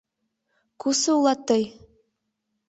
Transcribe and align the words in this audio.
—Кусо 0.81 1.09
улат 1.19 1.39
тый? 1.47 1.63